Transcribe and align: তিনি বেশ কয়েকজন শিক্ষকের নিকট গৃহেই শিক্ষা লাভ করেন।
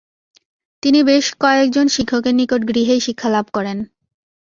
তিনি 0.83 0.99
বেশ 1.03 1.25
কয়েকজন 1.39 1.85
শিক্ষকের 1.87 2.35
নিকট 2.35 2.61
গৃহেই 2.67 3.01
শিক্ষা 3.01 3.29
লাভ 3.29 3.45
করেন। 3.53 3.77